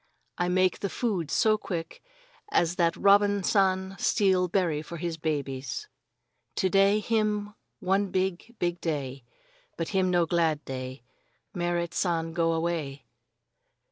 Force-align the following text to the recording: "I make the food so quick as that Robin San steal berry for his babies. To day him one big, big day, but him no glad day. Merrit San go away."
"I 0.39 0.49
make 0.49 0.79
the 0.79 0.89
food 0.89 1.29
so 1.29 1.59
quick 1.59 2.03
as 2.51 2.77
that 2.77 2.97
Robin 2.97 3.43
San 3.43 3.95
steal 3.99 4.47
berry 4.47 4.81
for 4.81 4.97
his 4.97 5.15
babies. 5.17 5.87
To 6.55 6.69
day 6.69 6.99
him 6.99 7.53
one 7.79 8.09
big, 8.09 8.55
big 8.57 8.81
day, 8.81 9.23
but 9.77 9.89
him 9.89 10.09
no 10.09 10.25
glad 10.25 10.65
day. 10.65 11.03
Merrit 11.53 11.93
San 11.93 12.33
go 12.33 12.53
away." 12.53 13.05